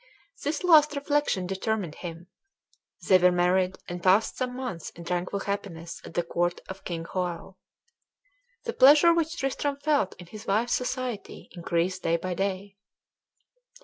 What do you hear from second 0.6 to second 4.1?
last reflection determined him. They were married, and